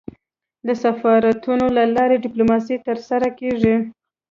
[0.67, 3.75] د سفارتونو له لاري ډيپلوماسي ترسره کېږي.